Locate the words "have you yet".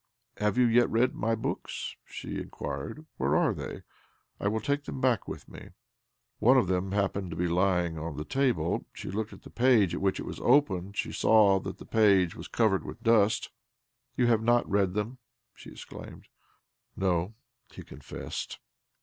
0.37-0.89